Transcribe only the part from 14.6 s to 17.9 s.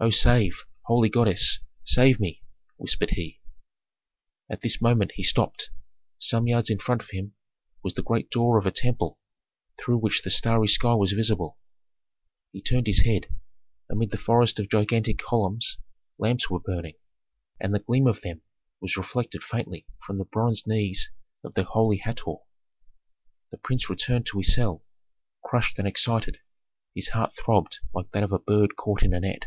of gigantic columns lamps were burning, and the